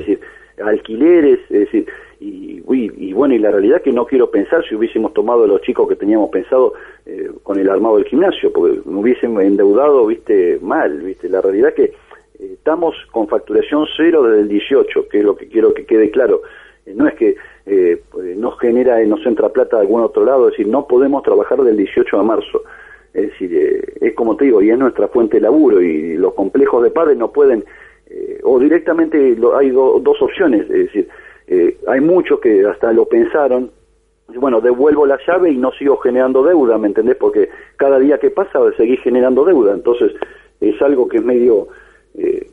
Es 0.01 0.07
decir, 0.07 0.21
alquileres, 0.63 1.41
es 1.51 1.61
decir, 1.61 1.87
y, 2.21 2.63
y, 2.73 3.13
bueno, 3.13 3.35
y 3.35 3.39
la 3.39 3.51
realidad 3.51 3.83
que 3.83 3.93
no 3.93 4.07
quiero 4.07 4.31
pensar 4.31 4.65
si 4.67 4.75
hubiésemos 4.75 5.13
tomado 5.13 5.47
los 5.47 5.61
chicos 5.63 5.89
que 5.89 5.97
teníamos 5.97 6.31
pensado 6.31 6.75
eh, 7.05 7.31
con 7.43 7.59
el 7.59 7.69
armado 7.69 7.97
del 7.97 8.07
gimnasio, 8.07 8.53
porque 8.53 8.81
me 8.85 9.01
hubiesen 9.01 9.39
endeudado, 9.41 10.07
viste, 10.07 10.59
mal, 10.63 11.01
viste, 11.03 11.29
la 11.29 11.41
realidad 11.41 11.75
que 11.75 11.85
eh, 11.85 11.93
estamos 12.39 12.95
con 13.11 13.29
facturación 13.29 13.87
cero 13.97 14.23
desde 14.23 14.43
el 14.43 14.49
18, 14.49 15.09
que 15.09 15.19
es 15.19 15.25
lo 15.25 15.37
que 15.37 15.49
quiero 15.49 15.75
que 15.75 15.85
quede 15.85 16.11
claro. 16.11 16.43
Eh, 16.87 16.95
no 16.95 17.07
es 17.09 17.15
que 17.15 17.37
pues, 18.11 18.37
nos 18.37 18.59
genera, 18.59 19.03
nos 19.05 19.25
entra 19.27 19.49
plata 19.49 19.77
de 19.77 19.83
algún 19.83 20.03
otro 20.03 20.25
lado, 20.25 20.49
es 20.49 20.53
decir, 20.53 20.69
no 20.69 20.87
podemos 20.87 21.23
trabajar 21.23 21.63
del 21.63 21.77
18 21.77 22.17
de 22.17 22.23
marzo. 22.23 22.63
Es 23.13 23.31
decir, 23.31 23.95
es 24.01 24.15
como 24.15 24.37
te 24.37 24.47
digo, 24.47 24.61
y 24.61 24.71
es 24.71 24.79
nuestra 24.79 25.09
fuente 25.09 25.37
de 25.37 25.43
laburo, 25.43 25.81
y 25.81 26.17
los 26.17 26.35
complejos 26.35 26.83
de 26.83 26.91
padres 26.91 27.17
no 27.17 27.33
pueden 27.33 27.65
eh, 28.17 28.39
o 28.45 28.61
directamente 28.61 29.37
hay 29.57 29.71
dos 29.71 30.23
opciones, 30.23 30.63
es 30.63 30.87
decir, 30.87 31.09
eh, 31.49 31.77
hay 31.89 32.01
muchos 32.01 32.39
que 32.39 32.65
hasta 32.65 32.93
lo 32.93 33.07
pensaron, 33.07 33.73
bueno, 34.37 34.61
devuelvo 34.61 35.05
la 35.05 35.19
llave 35.27 35.51
y 35.51 35.57
no 35.57 35.73
sigo 35.73 35.97
generando 35.97 36.45
deuda, 36.45 36.79
¿me 36.79 36.87
entendés? 36.87 37.17
Porque 37.17 37.49
cada 37.77 37.99
día 37.99 38.19
que 38.19 38.31
pasa 38.31 38.61
seguís 38.77 39.01
generando 39.01 39.45
deuda, 39.45 39.75
entonces 39.75 40.13
es 40.61 40.81
algo 40.81 41.09
que 41.09 41.17
es 41.17 41.25
medio, 41.25 41.67
eh, 42.17 42.47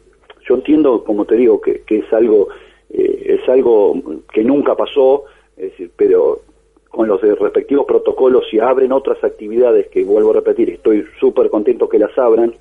yo 0.50 0.56
entiendo, 0.56 1.04
como 1.04 1.26
te 1.26 1.36
digo, 1.36 1.62
que, 1.62 1.82
que 1.82 2.00
es 2.00 2.14
algo 2.14 2.48
es 2.94 3.48
algo 3.48 3.96
que 4.34 4.44
nunca 4.44 4.76
pasó, 4.76 5.24
es 5.56 5.72
decir, 5.72 5.92
pero 5.96 6.42
con 6.90 7.08
los 7.08 7.22
respectivos 7.22 7.86
protocolos, 7.86 8.44
si 8.52 8.60
abren 8.60 8.92
otras 8.92 9.24
actividades, 9.24 9.88
que 9.88 10.04
vuelvo 10.04 10.32
a 10.32 10.34
repetir, 10.34 10.72
estoy 10.72 11.06
súper 11.22 11.50
contento 11.50 11.88
que 11.88 12.00
las 12.00 12.18
abran, 12.18 12.54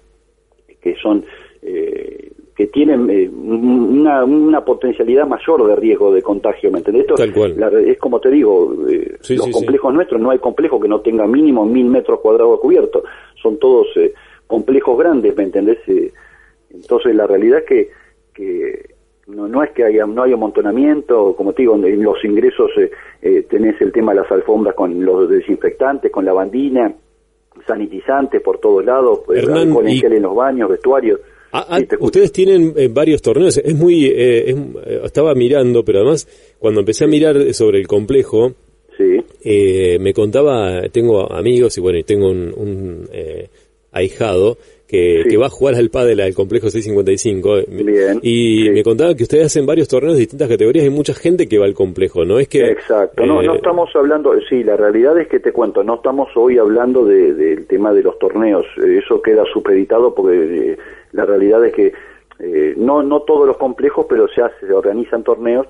que 0.81 0.95
son 0.97 1.25
eh, 1.63 2.31
que 2.61 2.67
tienen 2.67 3.09
eh, 3.09 3.27
una, 3.27 4.23
una, 4.23 4.63
potencialidad 4.63 5.27
mayor 5.27 5.67
de 5.67 5.77
riesgo 5.77 6.13
de 6.13 6.21
contagio, 6.21 6.71
¿me 6.71 6.81
entendés? 6.81 7.07
es 7.87 7.99
como 7.99 8.21
te 8.21 8.29
digo, 8.29 8.77
eh, 8.87 9.17
los 9.31 9.49
complejos 9.49 9.95
nuestros, 9.95 10.21
no 10.21 10.31
hay 10.31 10.39
complejo 10.41 10.79
que 10.79 10.87
no 10.87 11.01
tenga 11.01 11.27
mínimo 11.27 11.65
mil 11.65 11.87
metros 11.87 12.21
cuadrados 12.21 12.61
cubiertos, 12.61 13.03
son 13.43 13.59
todos 13.59 13.87
eh, 13.97 14.13
complejos 14.47 14.99
grandes, 14.99 15.35
¿me 15.35 15.45
entendés? 15.45 15.79
entonces 16.69 17.15
la 17.15 17.27
realidad 17.27 17.61
es 17.61 17.65
que, 17.65 17.89
que 18.35 18.95
no, 19.29 19.49
no 19.49 19.63
es 19.63 19.71
que 19.71 19.85
haya, 19.85 20.05
no 20.05 20.25
hay 20.25 20.35
amontonamiento, 20.35 21.35
como 21.35 21.55
te 21.55 21.63
digo, 21.63 21.77
en 21.77 22.03
los 22.03 22.23
ingresos 22.23 22.73
tenés 23.49 23.81
el 23.81 23.91
tema 23.91 24.13
de 24.13 24.21
las 24.21 24.31
alfombras 24.31 24.75
con 24.75 25.03
los 25.03 25.31
desinfectantes, 25.31 26.13
con 26.13 26.27
la 26.27 26.35
bandina, 26.35 26.95
sanitizantes 27.67 28.43
por 28.43 28.59
todos 28.59 28.85
lados, 28.85 29.21
con 29.25 29.89
en 29.89 30.23
los 30.23 30.35
baños, 30.35 30.69
vestuarios. 30.69 31.21
Ah, 31.53 31.67
ah, 31.69 31.81
ustedes 31.99 32.33
tienen 32.33 32.75
eh, 32.77 32.89
varios 32.91 33.23
torneos, 33.23 33.59
es 33.59 33.75
muy, 33.75 34.07
eh, 34.07 34.51
eh, 34.51 35.01
estaba 35.05 35.35
mirando, 35.35 35.85
pero 35.85 36.01
además 36.01 36.29
cuando 36.59 36.81
empecé 36.81 37.05
a 37.05 37.09
mirar 37.09 37.53
sobre 37.55 37.79
el 37.79 37.87
complejo, 37.87 38.55
me 39.43 40.13
contaba, 40.13 40.83
tengo 40.93 41.33
amigos 41.33 41.77
y 41.79 41.81
bueno, 41.81 41.99
y 41.99 42.05
tengo 42.05 42.29
un, 42.29 43.09
ahijado 43.93 44.59
que, 44.91 45.37
va 45.37 45.47
a 45.47 45.51
jugar 45.51 45.77
al 45.77 45.89
pádel 45.89 46.21
al 46.21 46.35
complejo 46.35 46.69
655. 46.69 47.85
Bien. 47.85 48.19
Y 48.23 48.71
me 48.71 48.83
contaba 48.83 49.15
que 49.15 49.23
ustedes 49.23 49.47
hacen 49.47 49.65
varios 49.65 49.89
torneos 49.89 50.15
de 50.15 50.21
distintas 50.21 50.49
categorías, 50.49 50.85
hay 50.85 50.91
mucha 50.91 51.15
gente 51.15 51.47
que 51.47 51.59
va 51.59 51.67
al 51.67 51.75
complejo, 51.75 52.25
¿no? 52.25 52.39
Es 52.39 52.49
que... 52.49 52.65
Exacto, 52.65 53.25
no, 53.25 53.41
no 53.41 53.53
eh, 53.55 53.57
estamos 53.57 53.89
hablando, 53.95 54.33
sí, 54.49 54.65
la 54.65 54.77
realidad 54.77 55.19
es 55.19 55.29
que 55.29 55.39
te 55.39 55.53
cuento, 55.53 55.85
no 55.85 55.97
estamos 55.97 56.29
hoy 56.35 56.59
hablando 56.59 57.05
del 57.05 57.67
tema 57.67 57.93
de 57.93 58.03
los 58.03 58.19
torneos, 58.19 58.67
eso 58.77 59.23
queda 59.23 59.45
supeditado 59.53 60.15
porque 60.15 60.73
eh, 60.73 60.77
la 61.13 61.25
realidad 61.25 61.65
es 61.65 61.73
que 61.73 61.93
eh, 62.39 62.75
no, 62.77 63.03
no 63.03 63.21
todos 63.23 63.47
los 63.47 63.57
complejos, 63.57 64.07
pero 64.09 64.29
se, 64.29 64.43
hace, 64.43 64.67
se 64.67 64.73
organizan 64.73 65.23
torneos. 65.23 65.67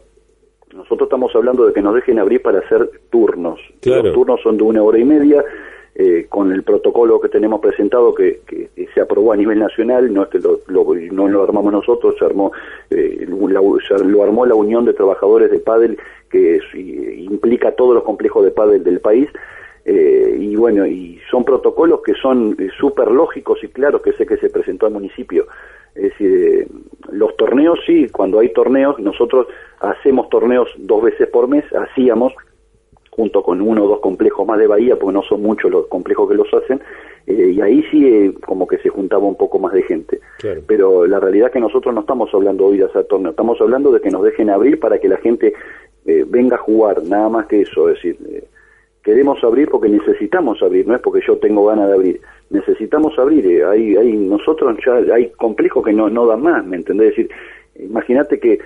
Nosotros 0.73 1.09
estamos 1.09 1.35
hablando 1.35 1.67
de 1.67 1.73
que 1.73 1.83
nos 1.83 1.95
dejen 1.95 2.19
abrir 2.19 2.43
para 2.43 2.61
hacer 2.61 2.89
turnos. 3.11 3.59
Los 3.83 4.13
turnos 4.13 4.41
son 4.41 4.57
de 4.57 4.63
una 4.63 4.83
hora 4.83 4.99
y 4.99 5.05
media, 5.05 5.45
eh, 5.97 6.27
con 6.29 6.53
el 6.53 6.63
protocolo 6.63 7.21
que 7.21 7.29
tenemos 7.29 7.61
presentado 7.61 8.15
que, 8.15 8.41
se 8.95 9.01
aprobó 9.01 9.33
a 9.33 9.37
nivel 9.37 9.59
nacional, 9.59 10.13
no 10.15 10.23
es 10.23 10.29
que 10.29 10.39
lo, 10.39 10.61
no 10.69 11.29
lo 11.29 11.43
armamos 11.43 11.73
nosotros, 11.73 12.15
se 12.17 12.25
armó, 12.25 12.53
eh, 12.91 13.27
lo 13.29 14.23
armó 14.23 14.47
la 14.47 14.55
Unión 14.55 14.85
de 14.85 14.95
Trabajadores 14.95 15.51
de 15.51 15.59
Padel, 15.59 15.99
que 16.31 16.61
implica 17.19 17.73
todos 17.73 17.95
los 17.95 18.05
complejos 18.05 18.45
de 18.45 18.53
Padel 18.53 18.85
del 18.85 19.01
país, 19.01 19.29
eh, 19.85 20.37
y 20.39 20.57
bueno, 20.57 20.87
y 20.87 21.21
son 21.31 21.45
protocolos 21.45 22.03
que 22.03 22.15
son 22.15 22.57
súper 22.79 23.11
lógicos 23.11 23.63
y 23.63 23.69
claros, 23.69 24.03
que 24.03 24.13
sé 24.13 24.27
que 24.27 24.37
se 24.37 24.51
presentó 24.51 24.87
al 24.87 24.93
municipio. 24.93 25.47
Es 25.95 26.05
decir, 26.05 26.69
los 27.11 27.37
torneos 27.37 27.79
sí, 27.87 28.09
cuando 28.09 28.39
hay 28.39 28.53
torneos, 28.53 28.99
nosotros 29.01 29.47
hacemos 29.81 30.29
torneos 30.29 30.69
dos 30.77 31.03
veces 31.03 31.29
por 31.29 31.49
mes, 31.49 31.65
hacíamos, 31.75 32.33
junto 33.11 33.43
con 33.43 33.61
uno 33.61 33.85
o 33.85 33.89
dos 33.89 34.01
complejos 34.01 34.47
más 34.47 34.59
de 34.59 34.67
Bahía, 34.67 34.97
porque 34.97 35.15
no 35.15 35.23
son 35.23 35.43
muchos 35.43 35.71
los 35.71 35.87
complejos 35.89 36.29
que 36.29 36.37
los 36.37 36.53
hacen, 36.55 36.81
eh, 37.27 37.53
y 37.55 37.61
ahí 37.61 37.83
sí 37.91 38.07
eh, 38.07 38.35
como 38.47 38.67
que 38.67 38.79
se 38.79 38.89
juntaba 38.89 39.25
un 39.25 39.37
poco 39.37 39.59
más 39.59 39.73
de 39.73 39.83
gente. 39.83 40.21
Pero 40.67 41.07
la 41.07 41.19
realidad 41.19 41.49
es 41.49 41.53
que 41.53 41.61
nosotros 41.61 41.93
no 41.95 42.01
estamos 42.01 42.33
hablando 42.33 42.67
hoy 42.67 42.79
de 42.79 42.85
hacer 42.85 43.05
torneos, 43.05 43.33
estamos 43.33 43.61
hablando 43.61 43.91
de 43.91 44.01
que 44.01 44.11
nos 44.11 44.23
dejen 44.23 44.49
abrir 44.49 44.79
para 44.79 44.99
que 44.99 45.09
la 45.09 45.19
gente 45.19 45.53
eh, 46.07 46.25
venga 46.27 46.57
a 46.57 46.61
jugar, 46.61 47.03
nada 47.03 47.29
más 47.29 47.47
que 47.47 47.63
eso, 47.63 47.89
es 47.91 47.97
decir, 47.97 48.40
queremos 49.11 49.43
abrir 49.43 49.69
porque 49.69 49.89
necesitamos 49.89 50.63
abrir, 50.63 50.87
no 50.87 50.95
es 50.95 51.03
porque 51.03 51.21
yo 51.27 51.37
tengo 51.39 51.67
ganas 51.67 51.89
de 51.89 51.95
abrir, 51.95 52.21
necesitamos 52.51 53.19
abrir, 53.19 53.65
hay, 53.65 53.97
hay, 53.97 54.13
nosotros 54.13 54.79
ya 54.87 54.93
hay 55.13 55.31
complejos 55.31 55.85
que 55.85 55.93
no, 55.93 56.09
no 56.09 56.27
dan 56.27 56.43
más, 56.43 56.65
¿me 56.65 56.77
entendés? 56.77 57.11
Es 57.11 57.17
decir, 57.17 57.31
imagínate 57.81 58.39
que 58.39 58.61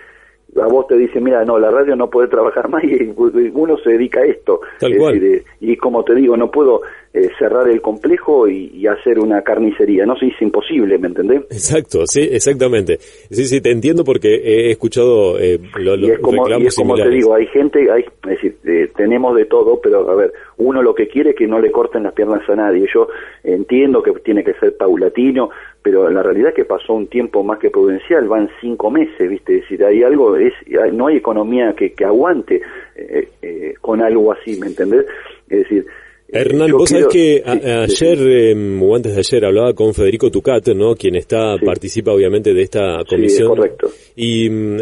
a 0.61 0.67
vos 0.67 0.87
te 0.87 0.99
dicen, 0.99 1.25
mira, 1.25 1.47
no, 1.47 1.59
la 1.59 1.71
radio 1.71 1.97
no 1.97 2.11
puede 2.11 2.29
trabajar 2.29 2.69
más 2.75 2.85
y 2.85 3.11
uno 3.55 3.79
se 3.79 3.93
dedica 3.93 4.21
a 4.21 4.27
esto. 4.27 4.61
Eh, 4.83 5.45
y 5.61 5.79
como 5.79 6.05
te 6.05 6.15
digo, 6.15 6.37
no 6.37 6.51
puedo 6.51 6.83
eh, 7.15 7.31
cerrar 7.39 7.69
el 7.69 7.81
complejo 7.81 8.49
y, 8.49 8.85
hacer 8.89 9.19
una 9.19 9.41
carnicería, 9.43 10.05
no 10.05 10.17
sé, 10.17 10.27
es 10.27 10.43
imposible, 10.43 10.99
¿me 10.99 11.09
entendés? 11.09 11.43
Exacto, 11.51 12.01
sí, 12.07 12.21
exactamente. 12.21 12.99
Sí, 12.99 13.47
sí, 13.47 13.61
te 13.61 13.71
entiendo 13.71 14.05
porque 14.05 14.35
he 14.35 14.71
escuchado 14.71 15.39
eh, 15.39 15.59
lo, 15.79 15.95
y 15.97 16.11
es 16.11 16.19
como, 16.19 16.47
y 16.49 16.67
es 16.67 16.75
como 16.75 16.97
te 16.97 17.09
digo, 17.09 17.35
hay 17.35 17.47
gente, 17.47 17.91
hay, 17.91 18.03
es 18.03 18.29
decir, 18.29 18.57
eh, 18.65 18.91
tenemos 18.95 19.35
de 19.37 19.47
todo, 19.47 19.81
pero 19.81 20.11
a 20.11 20.15
ver, 20.17 20.33
uno 20.59 20.83
lo 20.83 20.95
que 20.95 21.09
quiere 21.09 21.31
es 21.31 21.37
que 21.37 21.47
no 21.47 21.61
le 21.61 21.71
corten 21.71 22.03
las 22.03 22.13
piernas 22.13 22.47
a 22.49 22.57
nadie. 22.57 22.87
Yo 22.93 23.09
entiendo 23.43 24.03
que 24.03 24.13
tiene 24.21 24.45
que 24.45 24.55
ser 24.55 24.77
paulatino, 24.77 25.51
pero 25.83 26.11
la 26.11 26.23
realidad 26.23 26.49
es 26.49 26.55
que 26.55 26.65
pasó 26.65 26.95
un 26.95 27.07
tiempo 27.07 27.43
más 27.43 27.59
que 27.59 27.71
prudencial, 27.71 28.29
van 28.29 28.51
cinco 28.61 28.91
meses, 28.91 29.31
¿viste? 29.31 29.57
Es 29.57 29.61
decir, 29.63 29.85
hay 29.85 30.03
algo, 30.03 30.37
es, 30.37 30.53
no 30.93 31.07
hay 31.07 31.17
economía 31.17 31.75
que, 31.75 31.93
que 31.93 32.05
aguante 32.05 32.61
eh, 32.97 33.29
eh, 33.41 33.75
con 33.81 34.03
algo 34.03 34.33
así, 34.33 34.59
¿me 34.59 34.67
entendés? 34.67 35.07
Es 35.49 35.61
decir, 35.61 35.87
Hernán, 36.29 36.73
vos 36.73 36.91
sabés 36.91 37.07
que 37.07 37.43
ayer, 37.45 38.19
em, 38.51 38.83
o 38.83 38.97
antes 38.97 39.15
de 39.15 39.19
ayer, 39.21 39.45
hablaba 39.45 39.73
con 39.73 39.95
Federico 39.95 40.31
Tucat, 40.31 40.69
¿no? 40.69 40.97
Quien 40.97 41.15
está, 41.15 41.57
participa 41.65 42.13
obviamente 42.13 42.53
de 42.53 42.63
esta 42.63 43.05
comisión. 43.09 43.53
Sí, 43.53 43.57
correcto. 43.57 43.91
Y 44.17 44.51
mm, 44.51 44.81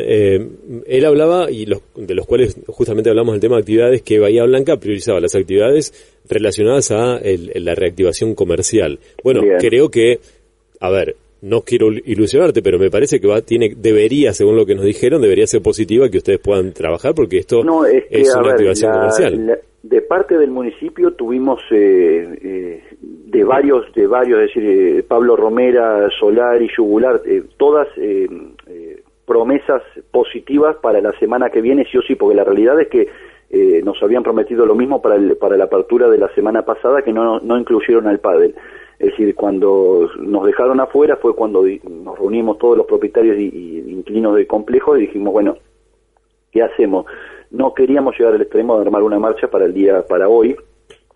él 0.86 1.04
hablaba, 1.04 1.50
y 1.50 1.66
los, 1.66 1.82
de 1.94 2.14
los 2.14 2.26
cuales 2.26 2.56
justamente 2.68 3.10
hablamos 3.10 3.34
del 3.34 3.40
tema 3.40 3.56
de 3.56 3.60
actividades, 3.60 4.02
que 4.02 4.18
Bahía 4.18 4.44
Blanca 4.44 4.78
priorizaba 4.78 5.20
las 5.20 5.34
actividades 5.34 5.92
relacionadas 6.28 6.90
a 6.90 7.20
la 7.22 7.74
reactivación 7.74 8.34
comercial. 8.34 8.98
Bueno, 9.22 9.42
creo 9.58 9.90
que 9.90 10.20
a 10.82 10.90
ver, 10.90 11.14
no 11.42 11.62
quiero 11.62 11.88
ilusionarte, 11.88 12.62
pero 12.62 12.78
me 12.78 12.88
parece 12.88 13.20
que 13.20 13.26
va, 13.26 13.40
tiene, 13.42 13.72
debería, 13.76 14.32
según 14.32 14.56
lo 14.56 14.64
que 14.64 14.76
nos 14.76 14.84
dijeron, 14.84 15.20
debería 15.20 15.46
ser 15.46 15.60
positiva 15.60 16.08
que 16.08 16.18
ustedes 16.18 16.38
puedan 16.38 16.72
trabajar 16.72 17.14
porque 17.14 17.38
esto 17.38 17.62
es, 17.84 18.34
una 18.36 18.52
activación 18.52 18.92
comercial. 18.92 19.60
de 19.82 20.02
parte 20.02 20.38
del 20.38 20.52
municipio 20.52 21.14
tuvimos 21.14 21.60
eh, 21.72 22.38
eh, 22.42 22.82
de 23.00 23.44
varios, 23.44 23.92
de 23.92 24.06
varios, 24.06 24.38
es 24.38 24.54
decir, 24.54 24.64
eh, 24.64 25.02
Pablo 25.02 25.34
Romera, 25.34 26.08
Solar 26.18 26.62
y 26.62 26.68
Yugular, 26.76 27.20
todas 27.56 27.88
promesas 29.26 29.82
positivas 30.12 30.76
para 30.76 31.00
la 31.00 31.10
semana 31.18 31.50
que 31.50 31.60
viene, 31.60 31.86
sí 31.90 31.98
o 31.98 32.02
sí, 32.02 32.14
porque 32.14 32.36
la 32.36 32.44
realidad 32.44 32.80
es 32.80 32.88
que 32.88 33.08
nos 33.82 34.00
habían 34.02 34.22
prometido 34.22 34.64
lo 34.64 34.74
mismo 34.74 35.02
para, 35.02 35.16
para 35.34 35.56
la 35.56 35.64
apertura 35.64 36.08
de 36.08 36.18
la 36.18 36.32
semana 36.34 36.62
pasada 36.62 37.02
que 37.02 37.12
no, 37.12 37.40
no 37.40 37.58
incluyeron 37.58 38.06
al 38.06 38.20
pádel. 38.20 38.54
Es 39.02 39.10
decir, 39.10 39.34
cuando 39.34 40.08
nos 40.20 40.46
dejaron 40.46 40.78
afuera 40.78 41.16
fue 41.16 41.34
cuando 41.34 41.64
nos 41.64 42.16
reunimos 42.16 42.56
todos 42.58 42.76
los 42.76 42.86
propietarios 42.86 43.36
y, 43.36 43.82
inquilinos 43.88 44.36
del 44.36 44.46
complejo 44.46 44.96
y 44.96 45.00
dijimos, 45.00 45.32
bueno, 45.32 45.56
¿qué 46.52 46.62
hacemos? 46.62 47.06
No 47.50 47.74
queríamos 47.74 48.16
llegar 48.16 48.34
al 48.34 48.42
extremo 48.42 48.76
de 48.76 48.82
armar 48.82 49.02
una 49.02 49.18
marcha 49.18 49.48
para 49.48 49.64
el 49.64 49.74
día, 49.74 50.06
para 50.06 50.28
hoy. 50.28 50.54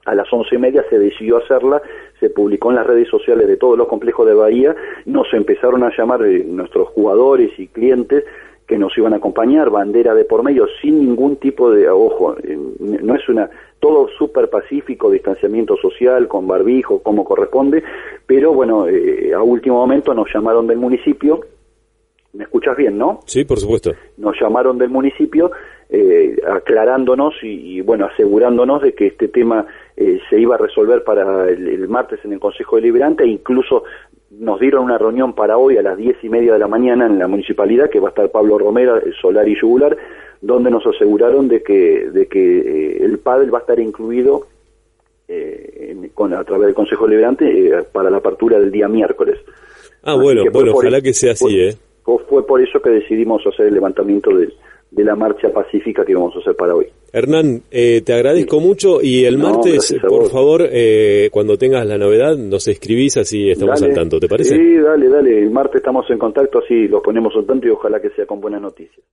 A 0.04 0.16
las 0.16 0.26
once 0.32 0.56
y 0.56 0.58
media 0.58 0.84
se 0.90 0.98
decidió 0.98 1.36
hacerla, 1.36 1.80
se 2.18 2.28
publicó 2.28 2.70
en 2.70 2.76
las 2.76 2.88
redes 2.88 3.08
sociales 3.08 3.46
de 3.46 3.56
todos 3.56 3.78
los 3.78 3.86
complejos 3.86 4.26
de 4.26 4.34
Bahía, 4.34 4.74
nos 5.04 5.32
empezaron 5.32 5.84
a 5.84 5.92
llamar 5.96 6.26
eh, 6.26 6.42
nuestros 6.44 6.88
jugadores 6.88 7.56
y 7.56 7.68
clientes 7.68 8.24
que 8.66 8.78
nos 8.78 8.98
iban 8.98 9.12
a 9.12 9.18
acompañar, 9.18 9.70
bandera 9.70 10.12
de 10.12 10.24
por 10.24 10.42
medio, 10.42 10.66
sin 10.82 10.98
ningún 10.98 11.36
tipo 11.36 11.70
de, 11.70 11.88
ojo, 11.88 12.36
eh, 12.42 12.58
no 12.80 13.14
es 13.14 13.28
una, 13.28 13.48
todo 13.80 14.08
súper 14.18 14.48
pacífico, 14.48 15.10
distanciamiento 15.10 15.76
social, 15.76 16.28
con 16.28 16.46
barbijo, 16.46 17.02
como 17.02 17.24
corresponde, 17.24 17.82
pero 18.26 18.52
bueno, 18.52 18.88
eh, 18.88 19.32
a 19.34 19.42
último 19.42 19.76
momento 19.76 20.14
nos 20.14 20.28
llamaron 20.32 20.66
del 20.66 20.78
municipio, 20.78 21.40
¿me 22.32 22.44
escuchas 22.44 22.76
bien, 22.76 22.98
no? 22.98 23.20
Sí, 23.26 23.44
por 23.44 23.58
supuesto. 23.58 23.92
Nos 24.16 24.34
llamaron 24.40 24.78
del 24.78 24.90
municipio 24.90 25.50
eh, 25.88 26.36
aclarándonos 26.48 27.34
y, 27.42 27.80
bueno, 27.82 28.06
asegurándonos 28.06 28.82
de 28.82 28.94
que 28.94 29.08
este 29.08 29.28
tema 29.28 29.66
se 29.96 30.38
iba 30.38 30.56
a 30.56 30.58
resolver 30.58 31.04
para 31.04 31.48
el, 31.48 31.68
el, 31.68 31.88
martes 31.88 32.20
en 32.24 32.32
el 32.32 32.40
Consejo 32.40 32.76
Deliberante 32.76 33.24
e 33.24 33.28
incluso 33.28 33.84
nos 34.38 34.60
dieron 34.60 34.84
una 34.84 34.98
reunión 34.98 35.34
para 35.34 35.56
hoy 35.58 35.76
a 35.76 35.82
las 35.82 35.96
diez 35.96 36.16
y 36.22 36.28
media 36.28 36.52
de 36.52 36.58
la 36.58 36.68
mañana 36.68 37.06
en 37.06 37.18
la 37.18 37.28
municipalidad, 37.28 37.90
que 37.90 38.00
va 38.00 38.08
a 38.08 38.10
estar 38.10 38.30
Pablo 38.30 38.58
Romera, 38.58 39.00
Solar 39.20 39.48
y 39.48 39.58
Yugular, 39.60 39.96
donde 40.40 40.70
nos 40.70 40.86
aseguraron 40.86 41.48
de 41.48 41.62
que, 41.62 42.08
de 42.10 42.26
que 42.26 42.58
eh, 42.58 43.04
el 43.04 43.18
pádel 43.18 43.52
va 43.52 43.58
a 43.58 43.60
estar 43.62 43.78
incluido 43.80 44.46
eh, 45.28 46.10
con, 46.14 46.34
a 46.34 46.44
través 46.44 46.66
del 46.66 46.74
Consejo 46.74 47.06
Liberante 47.06 47.44
eh, 47.46 47.82
para 47.92 48.10
la 48.10 48.18
apertura 48.18 48.58
del 48.58 48.70
día 48.70 48.88
miércoles. 48.88 49.38
Ah, 50.02 50.14
bueno, 50.14 50.44
bueno, 50.52 50.72
ojalá 50.72 51.00
que 51.00 51.12
sea 51.12 51.32
así, 51.32 51.60
¿eh? 51.60 51.74
Fue 52.04 52.46
por 52.46 52.60
eso 52.60 52.80
que 52.80 52.90
decidimos 52.90 53.44
hacer 53.46 53.66
el 53.66 53.74
levantamiento 53.74 54.30
de, 54.30 54.52
de 54.90 55.04
la 55.04 55.16
marcha 55.16 55.48
pacífica 55.50 56.04
que 56.04 56.14
vamos 56.14 56.36
a 56.36 56.38
hacer 56.38 56.54
para 56.54 56.74
hoy. 56.74 56.86
Hernán, 57.12 57.62
eh, 57.70 58.02
te 58.04 58.12
agradezco 58.12 58.60
mucho 58.60 59.00
y 59.00 59.24
el 59.24 59.38
martes, 59.38 59.96
por 60.06 60.28
favor, 60.28 60.62
eh, 60.70 61.28
cuando 61.30 61.56
tengas 61.56 61.86
la 61.86 61.96
novedad, 61.96 62.36
nos 62.36 62.66
escribís 62.68 63.16
así 63.16 63.50
estamos 63.50 63.80
al 63.82 63.94
tanto, 63.94 64.18
¿te 64.18 64.28
parece? 64.28 64.56
Sí, 64.56 64.76
dale, 64.76 65.08
dale, 65.08 65.38
el 65.38 65.50
martes 65.50 65.76
estamos 65.76 66.04
en 66.10 66.18
contacto, 66.18 66.58
así 66.58 66.88
los 66.88 67.02
ponemos 67.02 67.32
al 67.36 67.46
tanto 67.46 67.68
y 67.68 67.70
ojalá 67.70 68.00
que 68.00 68.10
sea 68.10 68.26
con 68.26 68.40
buenas 68.40 68.60
noticias. 68.60 69.06